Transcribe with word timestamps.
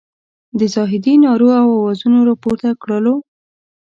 د 0.59 0.61
زاهدي 0.73 1.13
نارو 1.25 1.49
او 1.61 1.67
اوازونو 1.77 2.19
راپورته 2.29 2.67
کړلو. 2.81 3.15